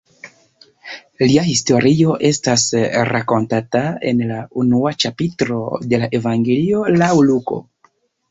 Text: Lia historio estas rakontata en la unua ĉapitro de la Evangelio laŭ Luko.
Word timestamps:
Lia 1.31 1.41
historio 1.49 2.15
estas 2.29 2.63
rakontata 3.09 3.83
en 4.13 4.23
la 4.31 4.39
unua 4.63 4.95
ĉapitro 5.05 5.61
de 5.91 6.01
la 6.05 6.11
Evangelio 6.21 6.81
laŭ 6.97 7.13
Luko. 7.29 7.63